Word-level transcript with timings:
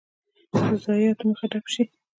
د 0.53 0.53
ضایعاتو 0.83 1.23
مخه 1.29 1.45
ډب 1.51 1.65
شي. 1.73 1.83